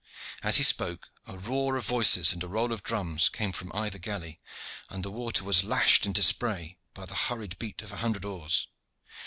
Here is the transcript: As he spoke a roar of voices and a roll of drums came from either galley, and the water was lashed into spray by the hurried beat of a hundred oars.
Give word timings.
As 0.41 0.57
he 0.57 0.63
spoke 0.63 1.11
a 1.27 1.37
roar 1.37 1.75
of 1.77 1.85
voices 1.85 2.33
and 2.33 2.43
a 2.43 2.47
roll 2.47 2.73
of 2.73 2.81
drums 2.81 3.29
came 3.29 3.51
from 3.51 3.71
either 3.75 3.99
galley, 3.99 4.39
and 4.89 5.05
the 5.05 5.11
water 5.11 5.43
was 5.43 5.63
lashed 5.63 6.07
into 6.07 6.23
spray 6.23 6.79
by 6.95 7.05
the 7.05 7.13
hurried 7.13 7.59
beat 7.59 7.83
of 7.83 7.91
a 7.93 7.97
hundred 7.97 8.25
oars. 8.25 8.65